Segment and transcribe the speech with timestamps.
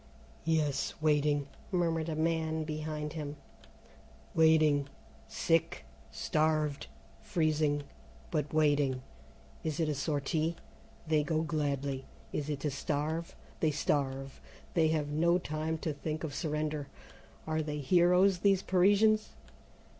[0.45, 3.35] "Yes, waiting," murmured a man behind him,
[4.33, 4.89] "waiting,
[5.27, 6.87] sick, starved,
[7.21, 7.83] freezing,
[8.31, 9.03] but waiting.
[9.63, 10.55] Is it a sortie?
[11.05, 12.05] They go gladly.
[12.33, 13.35] Is it to starve?
[13.59, 14.41] They starve.
[14.73, 16.87] They have no time to think of surrender.
[17.45, 19.33] Are they heroes, these Parisians?